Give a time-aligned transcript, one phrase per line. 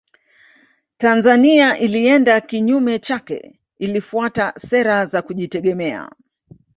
[0.97, 6.11] Tanzania ilienda kinyume chake ilifuata sera za kujitegemea